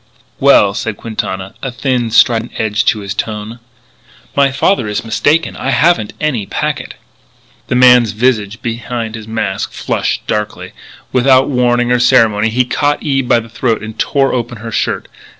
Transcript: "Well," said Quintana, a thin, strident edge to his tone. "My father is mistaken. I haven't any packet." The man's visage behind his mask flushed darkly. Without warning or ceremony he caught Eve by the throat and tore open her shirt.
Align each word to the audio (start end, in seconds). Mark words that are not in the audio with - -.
"Well," 0.39 0.73
said 0.73 0.97
Quintana, 0.97 1.53
a 1.61 1.71
thin, 1.71 2.09
strident 2.09 2.53
edge 2.59 2.85
to 2.85 3.01
his 3.01 3.13
tone. 3.13 3.59
"My 4.35 4.51
father 4.51 4.87
is 4.87 5.05
mistaken. 5.05 5.55
I 5.55 5.69
haven't 5.69 6.13
any 6.19 6.47
packet." 6.47 6.95
The 7.67 7.75
man's 7.75 8.09
visage 8.13 8.63
behind 8.63 9.13
his 9.13 9.27
mask 9.27 9.73
flushed 9.73 10.25
darkly. 10.25 10.71
Without 11.11 11.49
warning 11.51 11.91
or 11.91 11.99
ceremony 11.99 12.49
he 12.49 12.65
caught 12.65 13.03
Eve 13.03 13.27
by 13.27 13.39
the 13.41 13.47
throat 13.47 13.83
and 13.83 13.93
tore 13.99 14.33
open 14.33 14.57
her 14.57 14.71
shirt. 14.71 15.07